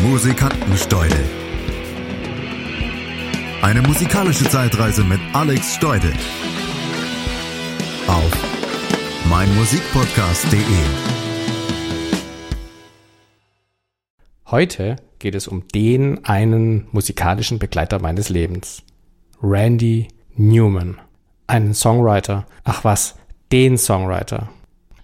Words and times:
Musikantensteudel. 0.00 1.24
Eine 3.60 3.82
musikalische 3.82 4.48
Zeitreise 4.48 5.04
mit 5.04 5.20
Alex 5.34 5.74
Steudel. 5.74 6.12
Auf 8.08 8.32
meinmusikpodcast.de. 9.28 10.60
Heute 14.50 14.96
geht 15.18 15.34
es 15.34 15.46
um 15.46 15.68
den 15.68 16.24
einen 16.24 16.88
musikalischen 16.92 17.58
Begleiter 17.58 18.00
meines 18.00 18.30
Lebens. 18.30 18.82
Randy 19.42 20.08
Newman. 20.36 20.98
Einen 21.46 21.74
Songwriter. 21.74 22.46
Ach 22.64 22.82
was, 22.82 23.16
den 23.52 23.76
Songwriter. 23.76 24.48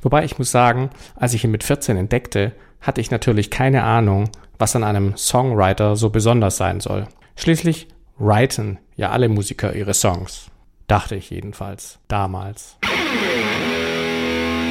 Wobei 0.00 0.24
ich 0.24 0.38
muss 0.38 0.50
sagen, 0.50 0.90
als 1.14 1.34
ich 1.34 1.44
ihn 1.44 1.50
mit 1.50 1.62
14 1.62 1.96
entdeckte, 1.96 2.52
hatte 2.80 3.00
ich 3.00 3.10
natürlich 3.10 3.50
keine 3.50 3.82
Ahnung, 3.82 4.30
was 4.58 4.76
an 4.76 4.84
einem 4.84 5.16
Songwriter 5.16 5.96
so 5.96 6.10
besonders 6.10 6.56
sein 6.56 6.80
soll. 6.80 7.06
Schließlich 7.36 7.88
writen 8.18 8.78
ja 8.96 9.10
alle 9.10 9.28
Musiker 9.28 9.74
ihre 9.74 9.94
Songs. 9.94 10.50
Dachte 10.86 11.16
ich 11.16 11.30
jedenfalls. 11.30 11.98
Damals. 12.08 12.76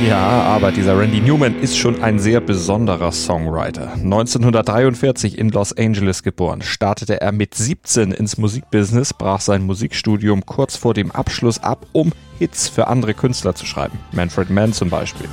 Ja, 0.06 0.44
aber 0.44 0.72
dieser 0.72 0.98
Randy 0.98 1.22
Newman 1.22 1.60
ist 1.60 1.78
schon 1.78 2.04
ein 2.04 2.20
sehr 2.20 2.40
besonderer 2.40 3.12
Songwriter. 3.12 3.94
1943 3.94 5.38
in 5.40 5.50
Los 5.50 5.74
Angeles 5.76 6.22
geboren, 6.22 6.62
startete 6.62 7.20
er 7.20 7.32
mit 7.32 7.56
17 7.56 8.12
ins 8.12 8.38
Musikbusiness, 8.38 9.14
brach 9.14 9.42
sein 9.42 9.64
Musikstudium 9.64 10.46
kurz 10.46 10.76
vor 10.78 10.94
dem 10.94 11.12
Abschluss 11.12 11.64
ab, 11.64 11.88
um 11.94 12.12
Hits 12.38 12.70
für 12.70 12.88
andere 12.88 13.16
Künstler 13.16 13.56
zu 13.56 13.66
schreiben. 13.66 13.98
Manfred 14.12 14.52
Mann 14.52 14.72
zum 14.72 14.92
Beispiel. 14.92 15.28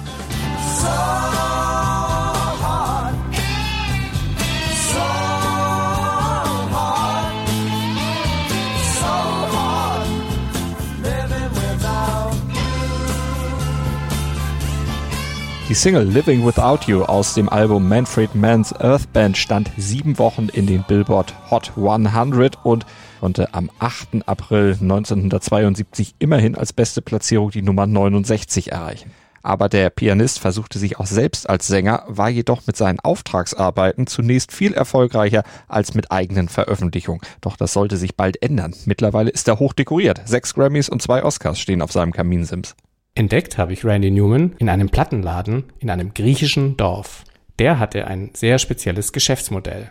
Die 15.75 15.81
Single 15.81 16.05
Living 16.05 16.47
Without 16.47 16.87
You 16.87 17.03
aus 17.03 17.35
dem 17.35 17.49
Album 17.49 17.89
Manfred 17.89 18.37
Mann's 18.37 18.73
Earth 18.73 19.13
Band 19.13 19.37
stand 19.37 19.73
sieben 19.77 20.21
Wochen 20.21 20.49
in 20.49 20.69
den 20.69 20.85
Billboard 20.85 21.35
Hot 21.51 21.73
100 21.77 22.65
und 22.65 22.87
konnte 23.19 23.53
am 23.53 23.69
8. 23.81 24.29
April 24.29 24.79
1972 24.81 26.15
immerhin 26.21 26.55
als 26.55 26.73
beste 26.73 27.03
Platzierung 27.03 27.51
die 27.51 27.63
Nummer 27.63 27.89
69 27.89 28.71
erreichen. 28.71 29.11
Aber 29.43 29.69
der 29.69 29.91
Pianist 29.91 30.39
versuchte 30.39 30.79
sich 30.79 31.01
auch 31.01 31.07
selbst 31.07 31.51
als 31.51 31.67
Sänger, 31.67 32.05
war 32.07 32.29
jedoch 32.29 32.69
mit 32.69 32.77
seinen 32.77 33.01
Auftragsarbeiten 33.01 34.07
zunächst 34.07 34.53
viel 34.53 34.75
erfolgreicher 34.75 35.43
als 35.67 35.95
mit 35.95 36.13
eigenen 36.13 36.49
Veröffentlichungen. 36.49 37.21
Doch 37.41 37.57
das 37.57 37.73
sollte 37.73 37.97
sich 37.97 38.15
bald 38.15 38.41
ändern. 38.41 38.77
Mittlerweile 38.85 39.31
ist 39.31 39.49
er 39.49 39.59
hoch 39.59 39.73
dekoriert. 39.73 40.23
Sechs 40.25 40.55
Grammys 40.55 40.89
und 40.89 41.03
zwei 41.03 41.25
Oscars 41.25 41.59
stehen 41.59 41.83
auf 41.83 41.91
seinem 41.91 42.13
Kaminsims. 42.13 42.77
Entdeckt 43.17 43.59
habe 43.59 43.73
ich 43.73 43.85
Randy 43.85 44.11
Newman 44.11 44.57
in 44.59 44.69
einem 44.69 44.89
Plattenladen 44.89 45.65
in 45.79 45.89
einem 45.89 46.15
griechischen 46.15 46.77
Dorf. 46.77 47.23
Der 47.61 47.79
hatte 47.79 48.09
ein 48.09 48.31
sehr 48.35 48.59
spezielles 48.59 49.13
Geschäftsmodell. 49.13 49.89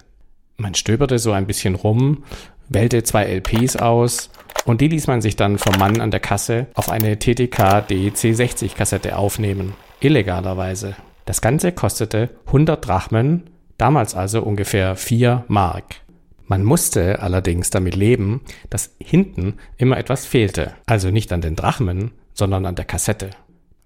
Man 0.57 0.75
stöberte 0.75 1.17
so 1.19 1.31
ein 1.31 1.47
bisschen 1.47 1.75
rum, 1.75 2.25
wählte 2.67 3.01
zwei 3.03 3.23
LPs 3.23 3.77
aus 3.77 4.29
und 4.65 4.81
die 4.81 4.89
ließ 4.89 5.07
man 5.07 5.21
sich 5.21 5.37
dann 5.37 5.57
vom 5.57 5.77
Mann 5.77 6.01
an 6.01 6.11
der 6.11 6.19
Kasse 6.19 6.67
auf 6.73 6.89
eine 6.89 7.17
TTK 7.17 7.87
DEC 7.87 8.35
60 8.35 8.75
Kassette 8.75 9.17
aufnehmen. 9.17 9.73
Illegalerweise. 10.01 10.97
Das 11.23 11.39
Ganze 11.39 11.71
kostete 11.71 12.29
100 12.47 12.85
Drachmen, 12.85 13.49
damals 13.77 14.15
also 14.15 14.43
ungefähr 14.43 14.97
4 14.97 15.45
Mark. 15.47 16.01
Man 16.45 16.65
musste 16.65 17.21
allerdings 17.21 17.69
damit 17.69 17.95
leben, 17.95 18.41
dass 18.69 18.95
hinten 18.99 19.53
immer 19.77 19.97
etwas 19.97 20.25
fehlte. 20.25 20.73
Also 20.85 21.09
nicht 21.09 21.31
an 21.31 21.39
den 21.39 21.55
Drachmen, 21.55 22.11
sondern 22.33 22.65
an 22.65 22.75
der 22.75 22.85
Kassette, 22.85 23.31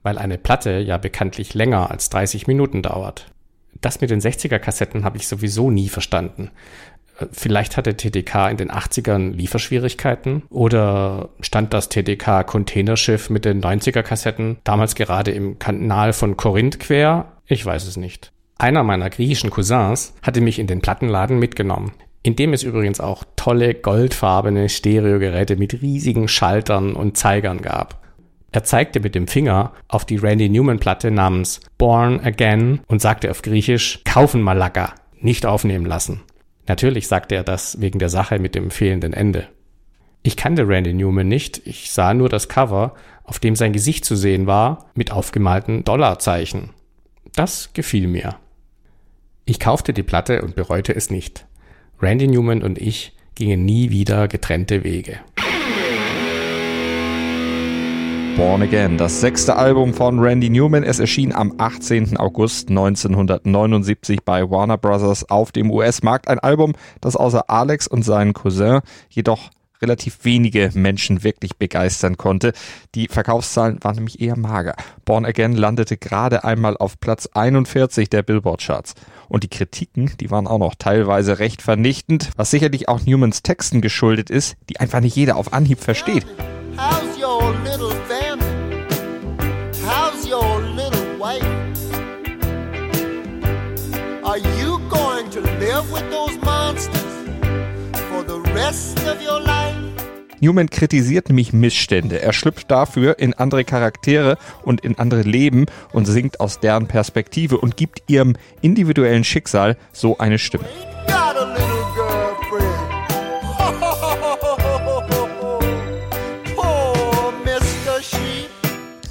weil 0.03 0.17
eine 0.17 0.37
Platte 0.37 0.79
ja 0.79 0.97
bekanntlich 0.97 1.53
länger 1.53 1.91
als 1.91 2.09
30 2.09 2.47
Minuten 2.47 2.81
dauert. 2.81 3.31
Das 3.81 4.01
mit 4.01 4.09
den 4.09 4.21
60er 4.21 4.59
Kassetten 4.59 5.03
habe 5.03 5.17
ich 5.17 5.27
sowieso 5.27 5.69
nie 5.69 5.89
verstanden. 5.89 6.51
Äh, 7.19 7.27
vielleicht 7.31 7.77
hatte 7.77 7.95
TDK 7.95 8.49
in 8.49 8.57
den 8.57 8.71
80ern 8.71 9.33
Lieferschwierigkeiten 9.33 10.43
oder 10.49 11.29
stand 11.41 11.73
das 11.73 11.89
TDK 11.89 12.43
Containerschiff 12.45 13.29
mit 13.29 13.45
den 13.45 13.61
90er 13.61 14.03
Kassetten 14.03 14.57
damals 14.63 14.95
gerade 14.95 15.31
im 15.31 15.59
Kanal 15.59 16.13
von 16.13 16.37
Korinth 16.37 16.79
quer? 16.79 17.33
Ich 17.45 17.65
weiß 17.65 17.87
es 17.87 17.97
nicht. 17.97 18.31
Einer 18.57 18.83
meiner 18.83 19.09
griechischen 19.09 19.51
Cousins 19.51 20.15
hatte 20.23 20.41
mich 20.41 20.57
in 20.57 20.67
den 20.67 20.81
Plattenladen 20.81 21.37
mitgenommen, 21.37 21.91
in 22.23 22.35
dem 22.35 22.53
es 22.53 22.63
übrigens 22.63 22.99
auch 22.99 23.23
tolle 23.35 23.75
goldfarbene 23.75 24.67
Stereogeräte 24.67 25.55
mit 25.57 25.81
riesigen 25.81 26.27
Schaltern 26.27 26.93
und 26.93 27.17
Zeigern 27.17 27.61
gab. 27.61 28.06
Er 28.51 28.63
zeigte 28.63 28.99
mit 28.99 29.13
dem 29.13 29.27
Finger 29.27 29.73
auf 29.87 30.05
die 30.05 30.17
Randy 30.17 30.49
Newman 30.49 30.79
Platte 30.79 31.11
namens 31.11 31.59
Born 31.77 32.19
Again 32.21 32.79
und 32.87 33.01
sagte 33.01 33.29
auf 33.29 33.41
Griechisch, 33.41 34.01
kaufen 34.05 34.41
Malaka, 34.41 34.95
nicht 35.19 35.45
aufnehmen 35.45 35.85
lassen. 35.85 36.21
Natürlich 36.67 37.07
sagte 37.07 37.35
er 37.35 37.43
das 37.43 37.79
wegen 37.81 37.99
der 37.99 38.09
Sache 38.09 38.39
mit 38.39 38.55
dem 38.55 38.71
fehlenden 38.71 39.13
Ende. 39.13 39.47
Ich 40.23 40.35
kannte 40.35 40.67
Randy 40.67 40.93
Newman 40.93 41.27
nicht, 41.27 41.65
ich 41.65 41.91
sah 41.91 42.13
nur 42.13 42.29
das 42.29 42.49
Cover, 42.49 42.95
auf 43.23 43.39
dem 43.39 43.55
sein 43.55 43.73
Gesicht 43.73 44.05
zu 44.05 44.15
sehen 44.15 44.47
war, 44.47 44.89
mit 44.95 45.11
aufgemalten 45.11 45.83
Dollarzeichen. 45.83 46.71
Das 47.35 47.71
gefiel 47.73 48.07
mir. 48.07 48.35
Ich 49.45 49.59
kaufte 49.59 49.93
die 49.93 50.03
Platte 50.03 50.41
und 50.41 50.55
bereute 50.55 50.93
es 50.93 51.09
nicht. 51.09 51.45
Randy 52.01 52.27
Newman 52.27 52.63
und 52.63 52.77
ich 52.77 53.13
gingen 53.35 53.63
nie 53.63 53.89
wieder 53.89 54.27
getrennte 54.27 54.83
Wege. 54.83 55.19
Born 58.37 58.61
Again, 58.61 58.99
das 58.99 59.19
sechste 59.19 59.55
Album 59.55 59.95
von 59.95 60.19
Randy 60.19 60.51
Newman. 60.51 60.83
Es 60.83 60.99
erschien 60.99 61.33
am 61.33 61.55
18. 61.57 62.17
August 62.17 62.69
1979 62.69 64.19
bei 64.23 64.47
Warner 64.47 64.77
Bros. 64.77 65.23
auf 65.23 65.51
dem 65.51 65.71
US-Markt. 65.71 66.27
Ein 66.27 66.37
Album, 66.37 66.73
das 67.01 67.15
außer 67.15 67.49
Alex 67.49 67.87
und 67.87 68.03
seinen 68.03 68.33
Cousin 68.33 68.81
jedoch 69.09 69.49
relativ 69.81 70.19
wenige 70.23 70.69
Menschen 70.75 71.23
wirklich 71.23 71.57
begeistern 71.57 72.17
konnte. 72.17 72.53
Die 72.93 73.07
Verkaufszahlen 73.07 73.79
waren 73.81 73.95
nämlich 73.95 74.21
eher 74.21 74.37
mager. 74.37 74.75
Born 75.03 75.25
Again 75.25 75.53
landete 75.53 75.97
gerade 75.97 76.43
einmal 76.43 76.77
auf 76.77 76.99
Platz 76.99 77.27
41 77.33 78.07
der 78.07 78.21
Billboard-Charts. 78.21 78.93
Und 79.29 79.45
die 79.45 79.49
Kritiken, 79.49 80.11
die 80.19 80.29
waren 80.29 80.45
auch 80.45 80.59
noch 80.59 80.75
teilweise 80.75 81.39
recht 81.39 81.63
vernichtend, 81.63 82.29
was 82.35 82.51
sicherlich 82.51 82.87
auch 82.87 83.03
Newmans 83.03 83.41
Texten 83.41 83.81
geschuldet 83.81 84.29
ist, 84.29 84.57
die 84.69 84.79
einfach 84.79 84.99
nicht 84.99 85.15
jeder 85.15 85.37
auf 85.37 85.53
Anhieb 85.53 85.79
versteht. 85.79 86.27
How's 86.77 87.17
your 87.17 87.55
little 87.63 88.06
wife? 91.27 91.43
Are 94.23 94.37
you 94.37 94.79
going 94.89 95.29
to 95.31 95.41
live 95.59 95.91
with 95.91 96.05
those 96.09 96.37
monsters 96.41 97.13
for 98.09 98.23
the 98.23 98.39
rest 98.53 98.99
of 99.07 99.21
your 99.21 99.39
life? 99.41 99.75
Newman 100.39 100.69
kritisiert 100.69 101.29
nämlich 101.29 101.51
Missstände. 101.51 102.21
Er 102.21 102.31
schlüpft 102.31 102.69
dafür 102.69 103.17
in 103.17 103.33
andere 103.33 103.63
Charaktere 103.63 104.37
und 104.63 104.81
in 104.81 104.99
andere 104.99 105.23
Leben 105.23 105.65
und 105.93 106.05
singt 106.05 106.39
aus 106.39 106.59
deren 106.59 106.87
Perspektive 106.87 107.57
und 107.57 107.75
gibt 107.75 108.03
ihrem 108.07 108.35
individuellen 108.61 109.23
Schicksal 109.23 109.77
so 109.91 110.19
eine 110.19 110.37
Stimme. 110.37 110.65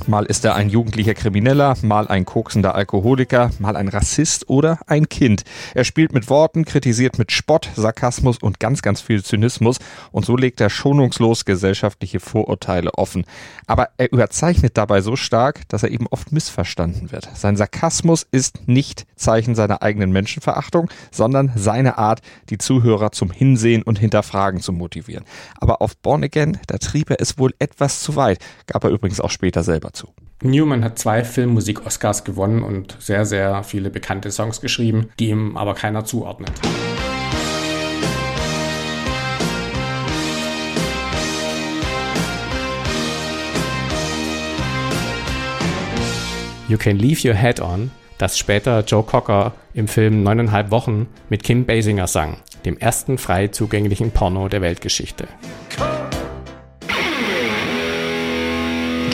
Mal 0.08 0.24
ist 0.26 0.44
er 0.44 0.54
ein 0.54 0.68
jugendlicher 0.68 1.14
Krimineller, 1.14 1.76
mal 1.82 2.06
ein 2.06 2.24
koksender 2.24 2.76
Alkoholiker, 2.76 3.50
mal 3.58 3.74
ein 3.74 3.88
Rassist 3.88 4.48
oder 4.48 4.78
ein 4.86 5.08
Kind. 5.08 5.42
Er 5.74 5.82
spielt 5.82 6.12
mit 6.12 6.30
Worten, 6.30 6.64
kritisiert 6.64 7.18
mit 7.18 7.32
Spott, 7.32 7.70
Sarkasmus 7.74 8.38
und 8.38 8.60
ganz, 8.60 8.82
ganz 8.82 9.00
viel 9.00 9.24
Zynismus 9.24 9.78
und 10.12 10.24
so 10.24 10.36
legt 10.36 10.60
er 10.60 10.70
schonungslos 10.70 11.44
gesellschaftliche 11.44 12.20
Vorurteile 12.20 12.94
offen. 12.94 13.24
Aber 13.66 13.88
er 13.96 14.12
überzeichnet 14.12 14.76
dabei 14.76 15.00
so 15.00 15.16
stark, 15.16 15.66
dass 15.68 15.82
er 15.82 15.90
eben 15.90 16.06
oft 16.06 16.30
missverstanden 16.30 17.10
wird. 17.10 17.28
Sein 17.34 17.56
Sarkasmus 17.56 18.24
ist 18.30 18.68
nicht 18.68 19.06
Zeichen 19.16 19.56
seiner 19.56 19.82
eigenen 19.82 20.12
Menschenverachtung, 20.12 20.88
sondern 21.10 21.50
seine 21.56 21.98
Art, 21.98 22.20
die 22.48 22.58
Zuhörer 22.58 23.10
zum 23.10 23.32
Hinsehen 23.32 23.82
und 23.82 23.98
Hinterfragen 23.98 24.60
zu 24.60 24.72
motivieren. 24.72 25.24
Aber 25.60 25.82
auf 25.82 25.96
Born 25.96 26.22
Again, 26.22 26.58
da 26.68 26.78
trieb 26.78 27.10
er 27.10 27.20
es 27.20 27.38
wohl 27.38 27.54
etwas 27.58 28.00
zu 28.00 28.14
weit, 28.14 28.38
gab 28.68 28.84
er 28.84 28.90
übrigens 28.90 29.20
auch 29.20 29.30
später 29.30 29.64
selber 29.64 29.92
zu. 29.96 30.14
Newman 30.42 30.84
hat 30.84 30.98
zwei 30.98 31.24
Filmmusik-Oscars 31.24 32.24
gewonnen 32.24 32.62
und 32.62 32.96
sehr, 33.00 33.24
sehr 33.24 33.64
viele 33.64 33.90
bekannte 33.90 34.30
Songs 34.30 34.60
geschrieben, 34.60 35.08
die 35.18 35.30
ihm 35.30 35.56
aber 35.56 35.74
keiner 35.74 36.04
zuordnet. 36.04 36.52
You 46.68 46.76
Can 46.76 46.98
Leave 46.98 47.26
Your 47.26 47.34
Head 47.34 47.60
On 47.60 47.90
das 48.18 48.38
später 48.38 48.82
Joe 48.86 49.02
Cocker 49.02 49.52
im 49.74 49.88
Film 49.88 50.22
Neuneinhalb 50.22 50.70
Wochen 50.70 51.06
mit 51.28 51.42
Kim 51.42 51.66
Basinger 51.66 52.06
sang, 52.06 52.38
dem 52.64 52.78
ersten 52.78 53.18
frei 53.18 53.48
zugänglichen 53.48 54.10
Porno 54.10 54.48
der 54.48 54.62
Weltgeschichte. 54.62 55.28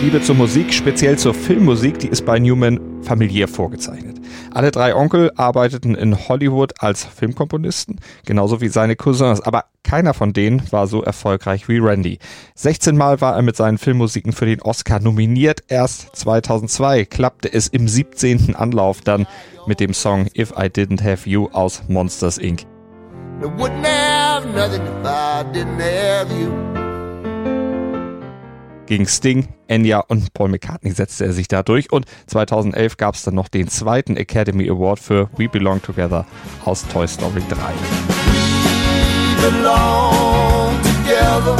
Liebe 0.02 0.20
zur 0.20 0.34
Musik, 0.34 0.74
speziell 0.74 1.16
zur 1.16 1.32
Filmmusik, 1.32 2.00
die 2.00 2.08
ist 2.08 2.26
bei 2.26 2.40
Newman 2.40 2.80
familiär 3.02 3.46
vorgezeichnet. 3.46 4.16
Alle 4.50 4.72
drei 4.72 4.96
Onkel 4.96 5.30
arbeiteten 5.36 5.94
in 5.94 6.28
Hollywood 6.28 6.72
als 6.80 7.04
Filmkomponisten, 7.04 8.00
genauso 8.26 8.60
wie 8.60 8.66
seine 8.66 8.96
Cousins, 8.96 9.40
aber 9.42 9.66
keiner 9.84 10.12
von 10.12 10.32
denen 10.32 10.60
war 10.72 10.88
so 10.88 11.04
erfolgreich 11.04 11.68
wie 11.68 11.78
Randy. 11.78 12.18
16 12.56 12.96
Mal 12.96 13.20
war 13.20 13.36
er 13.36 13.42
mit 13.42 13.54
seinen 13.54 13.78
Filmmusiken 13.78 14.32
für 14.32 14.46
den 14.46 14.60
Oscar 14.60 14.98
nominiert. 14.98 15.60
Erst 15.68 16.16
2002 16.16 17.04
klappte 17.04 17.52
es 17.52 17.68
im 17.68 17.86
17. 17.86 18.56
Anlauf 18.56 19.02
dann 19.02 19.28
mit 19.68 19.78
dem 19.78 19.94
Song 19.94 20.26
If 20.36 20.50
I 20.58 20.64
Didn't 20.64 21.04
Have 21.04 21.30
You 21.30 21.48
aus 21.52 21.84
Monsters 21.86 22.38
Inc. 22.38 22.66
Gegen 28.86 29.06
Sting, 29.06 29.48
Enya 29.68 30.00
und 30.00 30.34
Paul 30.34 30.48
McCartney 30.48 30.90
setzte 30.90 31.24
er 31.24 31.32
sich 31.32 31.46
da 31.48 31.62
durch 31.62 31.92
und 31.92 32.06
2011 32.26 32.96
gab 32.96 33.14
es 33.14 33.22
dann 33.22 33.34
noch 33.34 33.48
den 33.48 33.68
zweiten 33.68 34.16
Academy 34.16 34.68
Award 34.68 34.98
für 34.98 35.30
We 35.36 35.48
Belong 35.48 35.80
Together 35.80 36.26
aus 36.64 36.86
Toy 36.88 37.06
Story 37.06 37.42
3. 37.48 37.56
We 37.56 39.50
belong 39.50 40.74
together. 40.82 41.56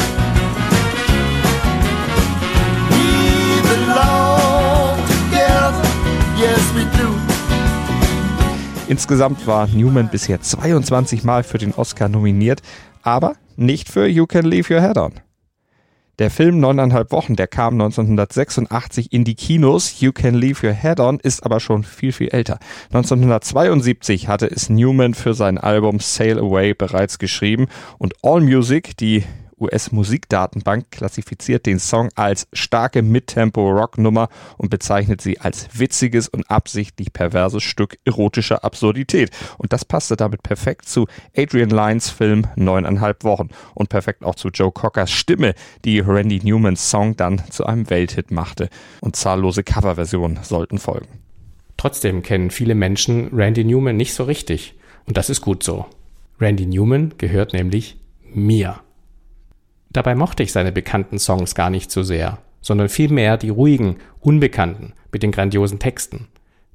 We 2.90 3.62
belong 3.68 4.98
together. 5.06 5.82
Yes, 6.38 6.74
we 6.74 6.84
do. 6.98 7.08
Insgesamt 8.88 9.46
war 9.46 9.68
Newman 9.68 10.08
bisher 10.10 10.40
22 10.40 11.24
Mal 11.24 11.44
für 11.44 11.58
den 11.58 11.72
Oscar 11.72 12.08
nominiert, 12.08 12.62
aber 13.02 13.36
nicht 13.56 13.88
für 13.88 14.06
You 14.06 14.26
Can 14.26 14.44
Leave 14.44 14.74
Your 14.74 14.80
Head 14.82 14.98
On. 14.98 15.12
Der 16.18 16.30
Film 16.30 16.60
Neuneinhalb 16.60 17.10
Wochen, 17.10 17.36
der 17.36 17.46
kam 17.46 17.72
1986 17.72 19.14
in 19.14 19.24
die 19.24 19.34
Kinos. 19.34 19.98
You 20.00 20.12
Can 20.12 20.34
Leave 20.34 20.66
Your 20.66 20.74
Head 20.74 21.00
On 21.00 21.18
ist 21.18 21.42
aber 21.42 21.58
schon 21.58 21.84
viel, 21.84 22.12
viel 22.12 22.28
älter. 22.28 22.58
1972 22.92 24.28
hatte 24.28 24.46
es 24.46 24.68
Newman 24.68 25.14
für 25.14 25.32
sein 25.32 25.56
Album 25.56 26.00
Sail 26.00 26.38
Away 26.38 26.74
bereits 26.74 27.18
geschrieben 27.18 27.66
und 27.96 28.12
AllMusic, 28.22 28.94
die 28.98 29.24
US-Musikdatenbank 29.62 30.90
klassifiziert 30.90 31.66
den 31.66 31.78
Song 31.78 32.10
als 32.14 32.46
starke 32.52 33.02
Midtempo-Rock-Nummer 33.02 34.28
und 34.58 34.68
bezeichnet 34.68 35.20
sie 35.20 35.40
als 35.40 35.68
witziges 35.78 36.28
und 36.28 36.50
absichtlich 36.50 37.12
perverses 37.12 37.62
Stück 37.62 37.98
erotischer 38.04 38.64
Absurdität. 38.64 39.30
Und 39.58 39.72
das 39.72 39.84
passte 39.84 40.16
damit 40.16 40.42
perfekt 40.42 40.86
zu 40.86 41.06
Adrian 41.36 41.70
Lynes 41.70 42.10
Film 42.10 42.46
Neuneinhalb 42.56 43.24
Wochen 43.24 43.48
und 43.74 43.88
perfekt 43.88 44.24
auch 44.24 44.34
zu 44.34 44.48
Joe 44.48 44.72
Cockers 44.72 45.10
Stimme, 45.10 45.54
die 45.84 46.00
Randy 46.00 46.40
Newmans 46.42 46.90
Song 46.90 47.16
dann 47.16 47.42
zu 47.50 47.64
einem 47.64 47.88
Welthit 47.88 48.30
machte. 48.30 48.68
Und 49.00 49.16
zahllose 49.16 49.62
Coverversionen 49.62 50.40
sollten 50.42 50.78
folgen. 50.78 51.08
Trotzdem 51.76 52.22
kennen 52.22 52.50
viele 52.50 52.74
Menschen 52.74 53.30
Randy 53.32 53.64
Newman 53.64 53.96
nicht 53.96 54.14
so 54.14 54.24
richtig. 54.24 54.74
Und 55.06 55.16
das 55.16 55.30
ist 55.30 55.40
gut 55.40 55.62
so. 55.62 55.86
Randy 56.40 56.66
Newman 56.66 57.14
gehört 57.18 57.52
nämlich 57.52 57.96
mir. 58.34 58.80
Dabei 59.92 60.14
mochte 60.14 60.42
ich 60.42 60.52
seine 60.52 60.72
bekannten 60.72 61.18
Songs 61.18 61.54
gar 61.54 61.70
nicht 61.70 61.90
so 61.90 62.02
sehr, 62.02 62.38
sondern 62.60 62.88
vielmehr 62.88 63.36
die 63.36 63.50
ruhigen, 63.50 63.96
unbekannten 64.20 64.94
mit 65.12 65.22
den 65.22 65.32
grandiosen 65.32 65.78
Texten. 65.78 66.28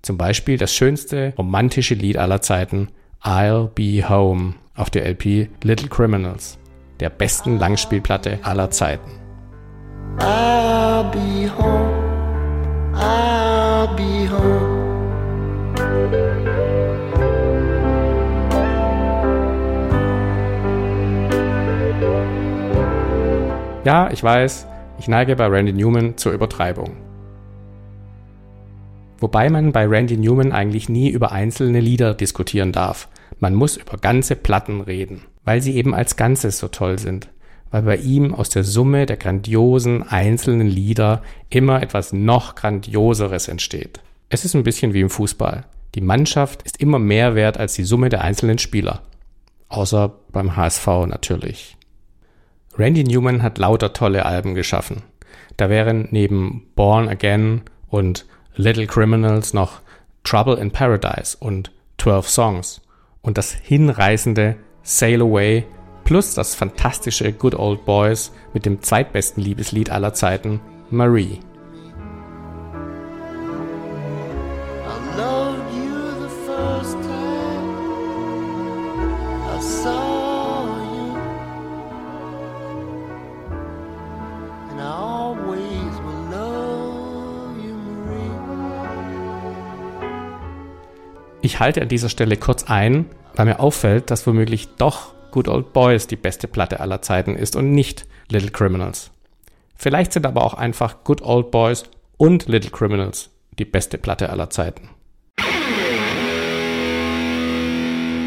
Zum 0.04 0.18
Beispiel 0.18 0.58
das 0.58 0.74
schönste 0.74 1.34
romantische 1.38 1.96
Lied 1.96 2.18
aller 2.18 2.42
Zeiten, 2.42 2.90
I'll 3.24 3.68
Be 3.68 4.08
Home, 4.08 4.54
auf 4.76 4.90
der 4.92 5.06
LP 5.08 5.50
Little 5.64 5.90
Criminals, 5.90 6.60
der 7.00 7.10
besten 7.10 7.58
Langspielplatte 7.58 8.40
aller 8.44 8.70
Zeiten. 8.70 9.10
I'll 10.20 11.10
be 11.12 11.50
home, 11.58 12.94
I'll 12.94 13.96
be 13.96 14.30
home. 14.30 16.27
Ja, 23.88 24.10
ich 24.12 24.22
weiß, 24.22 24.68
ich 25.00 25.08
neige 25.08 25.38
bei 25.38 25.46
Randy 25.46 25.72
Newman 25.72 26.18
zur 26.18 26.34
Übertreibung. 26.34 26.98
Wobei 29.18 29.50
man 29.50 29.72
bei 29.72 29.88
Randy 29.88 30.18
Newman 30.18 30.52
eigentlich 30.52 30.90
nie 30.90 31.08
über 31.10 31.32
einzelne 31.32 31.80
Lieder 31.80 32.14
diskutieren 32.14 32.74
darf. 32.74 33.08
Man 33.40 33.56
muss 33.56 33.78
über 33.78 33.98
ganze 33.98 34.36
Platten 34.36 34.82
reden, 34.82 35.22
weil 35.46 35.62
sie 35.62 35.78
eben 35.78 35.96
als 35.96 36.18
Ganzes 36.18 36.60
so 36.60 36.68
toll 36.68 37.00
sind. 37.00 37.30
Weil 37.72 37.84
bei 37.84 37.96
ihm 37.96 38.36
aus 38.36 38.50
der 38.50 38.66
Summe 38.66 39.06
der 39.06 39.16
grandiosen 39.16 40.04
einzelnen 40.04 40.68
Lieder 40.68 41.22
immer 41.50 41.82
etwas 41.82 42.12
noch 42.12 42.56
grandioseres 42.56 43.48
entsteht. 43.48 44.02
Es 44.28 44.44
ist 44.44 44.54
ein 44.54 44.64
bisschen 44.64 44.94
wie 44.94 45.00
im 45.00 45.10
Fußball. 45.10 45.64
Die 45.96 46.02
Mannschaft 46.02 46.62
ist 46.64 46.82
immer 46.82 47.00
mehr 47.00 47.36
wert 47.36 47.58
als 47.58 47.76
die 47.76 47.86
Summe 47.86 48.10
der 48.10 48.20
einzelnen 48.22 48.58
Spieler. 48.58 49.04
Außer 49.70 50.12
beim 50.34 50.58
HSV 50.58 50.88
natürlich. 51.08 51.77
Randy 52.78 53.04
Newman 53.04 53.42
hat 53.42 53.58
lauter 53.58 53.94
tolle 53.94 54.26
Alben 54.26 54.54
geschaffen. 54.54 55.02
Da 55.58 55.70
wären 55.70 56.08
neben 56.12 56.68
Born 56.76 57.10
Again 57.10 57.62
und 57.90 58.26
Little 58.56 58.86
Criminals 58.86 59.54
noch 59.54 59.82
Trouble 60.24 60.58
in 60.58 60.72
Paradise 60.72 61.36
und 61.40 61.72
12 61.98 62.30
Songs 62.30 62.82
und 63.22 63.38
das 63.38 63.52
hinreißende 63.52 64.56
Sail 64.84 65.22
Away 65.22 65.66
plus 66.04 66.36
das 66.36 66.54
fantastische 66.54 67.34
Good 67.34 67.56
Old 67.56 67.84
Boys 67.86 68.32
mit 68.54 68.66
dem 68.66 68.82
zweitbesten 68.82 69.44
Liebeslied 69.44 69.90
aller 69.90 70.14
Zeiten, 70.14 70.62
Marie. 70.90 71.40
Ich 91.58 91.62
halte 91.62 91.82
an 91.82 91.88
dieser 91.88 92.10
Stelle 92.10 92.38
kurz 92.38 92.66
ein, 92.66 93.08
weil 93.36 93.48
mir 93.48 93.60
auffällt, 93.60 94.12
dass 94.12 94.28
womöglich 94.28 94.68
doch 94.78 95.16
Good 95.32 95.48
Old 95.48 95.74
Boys 95.74 96.06
die 96.06 96.16
beste 96.16 96.48
Platte 96.48 96.80
aller 96.80 97.02
Zeiten 97.02 97.36
ist 97.36 97.56
und 97.56 97.72
nicht 97.72 98.06
Little 98.30 98.52
Criminals. 98.52 99.10
Vielleicht 99.76 100.14
sind 100.14 100.28
aber 100.28 100.44
auch 100.44 100.54
einfach 100.54 101.04
Good 101.04 101.24
Old 101.24 101.50
Boys 101.50 101.86
und 102.18 102.48
Little 102.48 102.70
Criminals 102.70 103.32
die 103.58 103.66
beste 103.66 103.98
Platte 103.98 104.30
aller 104.30 104.52
Zeiten. 104.52 104.92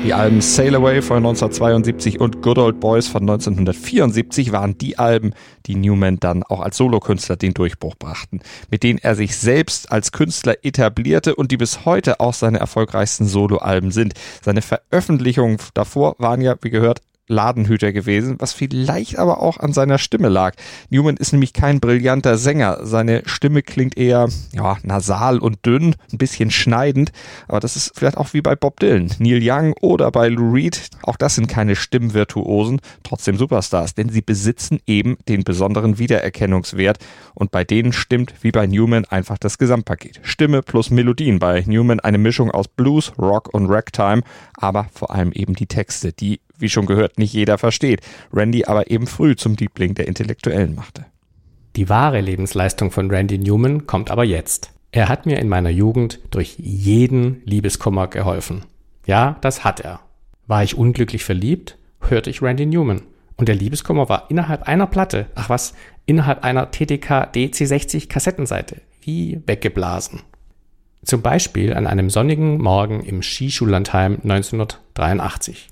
Die 0.03 0.15
Alben 0.15 0.41
Sail 0.41 0.75
Away 0.75 1.03
von 1.03 1.19
1972 1.19 2.21
und 2.21 2.41
Good 2.41 2.57
Old 2.57 2.81
Boys 2.81 3.07
von 3.07 3.23
1974 3.23 4.51
waren 4.51 4.79
die 4.79 4.99
Alben, 4.99 5.35
die 5.67 5.75
Newman 5.75 6.19
dann 6.19 6.43
auch 6.43 6.61
als 6.61 6.79
Solokünstler 6.79 7.37
den 7.37 7.53
Durchbruch 7.53 7.97
brachten, 7.97 8.41
mit 8.71 8.83
denen 8.83 8.99
er 8.99 9.15
sich 9.15 9.37
selbst 9.37 9.93
als 9.93 10.11
Künstler 10.11 10.57
etablierte 10.63 11.35
und 11.35 11.53
die 11.53 11.59
bis 11.59 11.85
heute 11.85 12.19
auch 12.19 12.33
seine 12.33 12.59
erfolgreichsten 12.59 13.27
Soloalben 13.27 13.91
sind. 13.91 14.15
Seine 14.43 14.63
Veröffentlichungen 14.63 15.59
davor 15.75 16.17
waren 16.19 16.41
ja, 16.41 16.57
wie 16.63 16.71
gehört, 16.71 17.03
Ladenhüter 17.31 17.93
gewesen, 17.93 18.37
was 18.39 18.53
vielleicht 18.53 19.19
aber 19.19 19.41
auch 19.41 19.59
an 19.59 19.73
seiner 19.73 19.99
Stimme 19.99 20.29
lag. 20.29 20.55
Newman 20.91 21.17
ist 21.17 21.33
nämlich 21.33 21.53
kein 21.53 21.81
brillanter 21.81 22.37
Sänger. 22.37 22.81
Seine 22.83 23.23
Stimme 23.27 23.63
klingt 23.63 23.97
eher 23.97 24.29
ja, 24.53 24.77
nasal 24.83 25.39
und 25.39 25.65
dünn, 25.65 25.95
ein 26.13 26.19
bisschen 26.19 26.51
schneidend, 26.51 27.13
aber 27.49 27.61
das 27.61 27.77
ist 27.77 27.93
vielleicht 27.95 28.17
auch 28.17 28.35
wie 28.35 28.43
bei 28.43 28.57
Bob 28.57 28.81
Dylan, 28.81 29.11
Neil 29.19 29.41
Young 29.43 29.75
oder 29.81 30.11
bei 30.11 30.29
Lou 30.29 30.53
Reed. 30.53 30.91
Auch 31.03 31.17
das 31.17 31.37
sind 31.37 31.47
keine 31.47 31.77
Stimmvirtuosen, 31.77 32.81
trotzdem 33.03 33.37
Superstars, 33.37 33.95
denn 33.95 34.09
sie 34.09 34.23
besitzen 34.23 34.81
eben 34.87 35.17
den 35.29 35.45
besonderen 35.45 35.99
Wiedererkennungswert 35.99 36.99
und 37.35 37.51
bei 37.51 37.65
denen 37.65 37.93
stimmt 37.93 38.35
wie 38.43 38.51
bei 38.51 38.67
Newman 38.67 39.05
einfach 39.05 39.39
das 39.39 39.59
Gesamtpaket. 39.59 40.21
Stimme 40.23 40.63
plus 40.63 40.91
Melodien. 40.91 41.39
Bei 41.39 41.63
Newman 41.67 42.01
eine 42.01 42.19
Mischung 42.19 42.51
aus 42.51 42.69
Blues, 42.69 43.13
Rock 43.19 43.53
und 43.55 43.67
Ragtime, 43.67 44.23
aber 44.57 44.89
vor 44.93 45.13
allem 45.13 45.33
eben 45.33 45.55
die 45.55 45.67
Texte, 45.67 46.13
die 46.13 46.41
wie 46.61 46.69
schon 46.69 46.87
gehört, 46.87 47.19
nicht 47.19 47.33
jeder 47.33 47.59
versteht, 47.59 48.01
Randy 48.33 48.65
aber 48.65 48.91
eben 48.91 49.07
früh 49.07 49.37
zum 49.37 49.55
Liebling 49.55 49.95
der 49.95 50.09
Intellektuellen 50.09 50.75
machte. 50.75 51.07
Die 51.77 51.89
wahre 51.89 52.21
Lebensleistung 52.21 52.91
von 52.91 53.11
Randy 53.11 53.39
Newman 53.39 53.87
kommt 53.87 54.11
aber 54.11 54.25
jetzt. 54.25 54.73
Er 54.93 55.09
hat 55.09 55.25
mir 55.27 55.39
in 55.39 55.49
meiner 55.49 55.71
Jugend 55.71 56.19
durch 56.31 56.57
jeden 56.59 57.43
Liebeskummer 57.45 58.09
geholfen. 58.09 58.65
Ja, 59.07 59.37
das 59.41 59.63
hat 59.63 59.81
er. 59.81 60.01
War 60.47 60.65
ich 60.65 60.77
unglücklich 60.77 61.23
verliebt, 61.23 61.77
hörte 62.01 62.29
ich 62.29 62.43
Randy 62.43 62.67
Newman. 62.67 63.03
Und 63.37 63.49
der 63.49 63.55
Liebeskummer 63.55 64.09
war 64.09 64.31
innerhalb 64.31 64.65
einer 64.65 64.87
Platte, 64.87 65.27
ach 65.35 65.49
was, 65.49 65.75
innerhalb 66.07 66.45
einer 66.45 66.71
TDK 66.71 67.31
DC60 67.33 68.09
Kassettenseite, 68.09 68.81
wie 69.01 69.41
weggeblasen. 69.47 70.23
Zum 71.05 71.23
Beispiel 71.23 71.73
an 71.73 71.87
einem 71.87 72.11
sonnigen 72.11 72.61
Morgen 72.61 73.01
im 73.01 73.23
Skischullandheim 73.23 74.19
1983. 74.23 75.69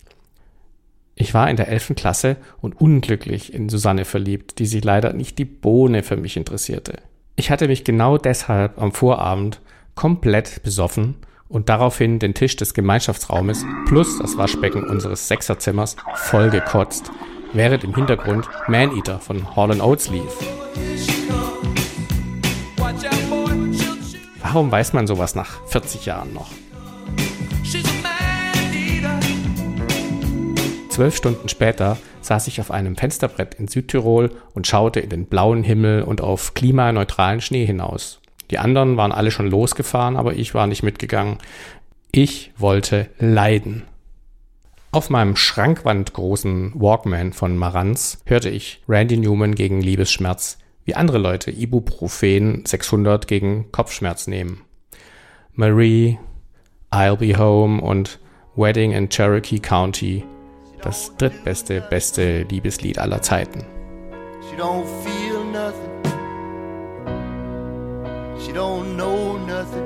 Ich 1.21 1.35
war 1.35 1.51
in 1.51 1.57
der 1.57 1.67
11. 1.67 1.95
Klasse 1.97 2.37
und 2.61 2.81
unglücklich 2.81 3.53
in 3.53 3.69
Susanne 3.69 4.05
verliebt, 4.05 4.61
die 4.61 4.67
sich 4.67 4.85
leider 4.85 5.13
nicht 5.13 5.37
die 5.39 5.45
Bohne 5.45 6.05
für 6.05 6.17
mich 6.17 6.37
interessierte. 6.37 6.99
Ich 7.35 7.51
hatte 7.51 7.67
mich 7.67 7.83
genau 7.83 8.19
deshalb 8.19 8.81
am 8.81 8.93
Vorabend 8.93 9.61
komplett 9.97 10.63
besoffen 10.63 11.17
und 11.49 11.69
daraufhin 11.69 12.21
den 12.21 12.35
Tisch 12.35 12.55
des 12.55 12.73
Gemeinschaftsraumes 12.73 13.67
plus 13.87 14.19
das 14.19 14.39
Waschbecken 14.39 14.85
unseres 14.85 15.27
Sechserzimmers 15.27 15.97
vollgekotzt, 16.15 17.11
während 17.53 17.83
im 17.83 17.97
Hintergrund 17.97 18.49
Man-Eater 18.69 19.19
von 19.19 19.57
Hall 19.57 19.81
Oates 19.81 20.11
lief. 20.11 20.33
Warum 24.41 24.71
weiß 24.71 24.93
man 24.93 25.09
sowas 25.09 25.35
nach 25.35 25.67
40 25.67 26.07
Jahren 26.07 26.33
noch? 26.33 26.53
Zwölf 30.99 31.15
Stunden 31.15 31.49
später 31.49 31.97
saß 32.23 32.49
ich 32.49 32.61
auf 32.61 32.73
einem 32.73 32.97
Fensterbrett 32.97 33.55
in 33.55 33.69
Südtirol 33.69 34.33
und 34.55 34.67
schaute 34.67 34.99
in 34.99 35.11
den 35.11 35.27
blauen 35.27 35.63
Himmel 35.63 36.03
und 36.03 36.21
auf 36.21 36.55
klimaneutralen 36.55 37.41
Schnee 37.41 37.65
hinaus. 37.65 38.21
Die 38.51 38.59
anderen 38.59 38.97
waren 38.97 39.13
alle 39.13 39.31
schon 39.31 39.49
losgefahren, 39.49 40.17
aber 40.17 40.35
ich 40.35 40.55
war 40.55 40.67
nicht 40.67 40.83
mitgegangen. 40.83 41.39
Ich 42.11 42.51
wollte 42.57 43.11
leiden. 43.21 43.85
Auf 44.91 45.09
meinem 45.09 45.37
schrankwandgroßen 45.37 46.73
Walkman 46.75 47.33
von 47.33 47.57
Marantz 47.57 48.21
hörte 48.27 48.49
ich 48.49 48.83
Randy 48.89 49.19
Newman 49.19 49.55
gegen 49.55 49.81
Liebesschmerz, 49.81 50.59
wie 50.85 50.97
andere 50.97 51.19
Leute 51.19 51.53
Ibuprofen 51.53 52.67
600 52.67 53.29
gegen 53.29 53.71
Kopfschmerz 53.71 54.27
nehmen. 54.27 54.63
Marie, 55.53 56.19
I'll 56.91 57.19
Be 57.19 57.39
Home 57.39 57.81
und 57.81 58.19
Wedding 58.57 58.91
in 58.91 59.09
Cherokee 59.09 59.61
County 59.61 60.25
das 60.89 61.15
drittbeste, 61.19 61.83
beste 61.83 62.43
Liebeslied 62.45 62.99
aller 62.99 63.21
Zeiten. 63.21 63.63
She 64.49 64.57
don't 64.57 64.87
feel 65.05 65.45
nothing. 65.53 65.91
She 68.41 68.53
don't 68.53 68.97
know 68.97 69.37
nothing. 69.47 69.85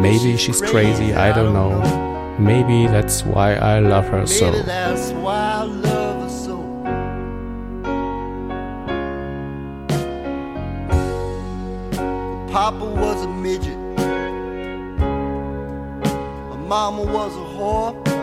Maybe 0.00 0.38
she's 0.38 0.62
crazy, 0.62 1.14
I 1.14 1.32
don't 1.32 1.52
know. 1.52 1.72
Maybe 2.38 2.86
that's 2.88 3.22
why 3.26 3.54
I 3.56 3.80
love 3.80 4.08
her 4.08 4.26
so. 4.26 4.50
Papa 12.50 12.84
was 12.84 13.24
a 13.24 13.28
midget. 13.28 13.76
Mama 16.66 17.02
was 17.02 17.36
a 17.36 17.44
whore. 17.56 18.13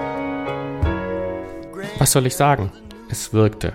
Was 2.02 2.14
soll 2.14 2.26
ich 2.26 2.36
sagen? 2.36 2.72
Es 3.12 3.32
wirkte. 3.32 3.74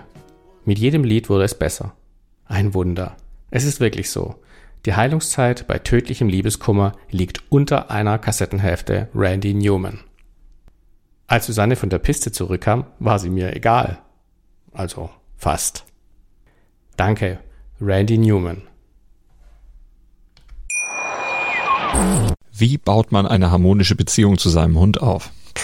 Mit 0.64 0.80
jedem 0.80 1.04
Lied 1.04 1.28
wurde 1.28 1.44
es 1.44 1.56
besser. 1.56 1.94
Ein 2.46 2.74
Wunder. 2.74 3.16
Es 3.52 3.62
ist 3.62 3.78
wirklich 3.78 4.10
so. 4.10 4.34
Die 4.84 4.96
Heilungszeit 4.96 5.68
bei 5.68 5.78
tödlichem 5.78 6.28
Liebeskummer 6.28 6.90
liegt 7.08 7.44
unter 7.50 7.88
einer 7.92 8.18
Kassettenhälfte 8.18 9.08
Randy 9.14 9.54
Newman. 9.54 10.00
Als 11.28 11.46
Susanne 11.46 11.76
von 11.76 11.88
der 11.88 12.00
Piste 12.00 12.32
zurückkam, 12.32 12.86
war 12.98 13.20
sie 13.20 13.30
mir 13.30 13.54
egal. 13.54 14.00
Also 14.72 15.08
fast. 15.36 15.84
Danke, 16.96 17.38
Randy 17.80 18.18
Newman. 18.18 18.62
Wie 22.50 22.76
baut 22.76 23.12
man 23.12 23.28
eine 23.28 23.52
harmonische 23.52 23.94
Beziehung 23.94 24.36
zu 24.36 24.48
seinem 24.48 24.76
Hund 24.80 25.00
auf? 25.00 25.30